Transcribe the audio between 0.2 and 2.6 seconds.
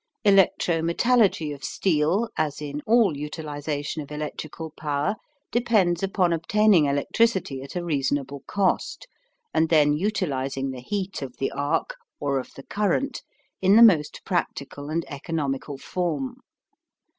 Electro metallurgy of steel, as